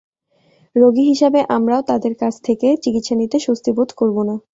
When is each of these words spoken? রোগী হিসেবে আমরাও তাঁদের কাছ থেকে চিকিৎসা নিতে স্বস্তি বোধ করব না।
রোগী 0.75 1.03
হিসেবে 1.03 1.39
আমরাও 1.49 1.81
তাঁদের 1.89 2.13
কাছ 2.15 2.33
থেকে 2.43 2.67
চিকিৎসা 2.83 3.15
নিতে 3.15 3.37
স্বস্তি 3.39 3.71
বোধ 3.77 3.89
করব 3.99 4.17
না। 4.29 4.35